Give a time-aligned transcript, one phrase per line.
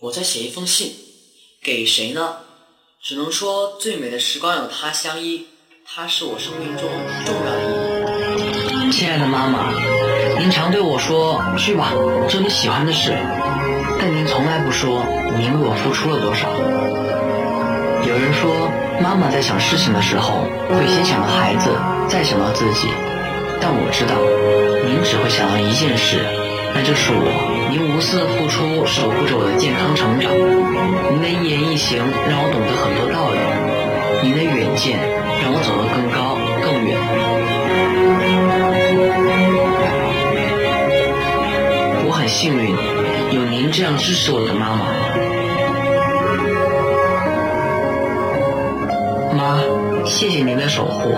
[0.00, 0.92] 我在写一封信，
[1.60, 2.36] 给谁呢？
[3.02, 5.48] 只能说最美的时光有他相依，
[5.84, 6.88] 他是我生命中
[7.26, 8.92] 重要的意义。
[8.92, 9.72] 亲爱的妈妈，
[10.38, 11.92] 您常对我说“去吧，
[12.28, 13.10] 做你喜欢的事”，
[13.98, 15.02] 但您从来不说
[15.36, 16.48] 您为我付出了多少。
[18.06, 18.70] 有人说，
[19.02, 21.74] 妈妈在想事情的时候，会先想到孩子，
[22.08, 22.86] 再想到自己。
[23.60, 24.14] 但我知道，
[24.86, 26.22] 您只会想到一件事，
[26.74, 27.26] 那就是我。
[27.70, 30.32] 您无私的付出，守护着我的健康成长。
[31.10, 31.98] 您的一言一行，
[32.28, 33.38] 让我懂得很多道理。
[34.22, 34.98] 您的远见，
[35.42, 36.96] 让我走得更高更远。
[42.06, 42.74] 我很幸运，
[43.36, 44.88] 有您这样支持我的妈妈。
[49.36, 49.60] 妈，
[50.06, 51.14] 谢谢您的守护。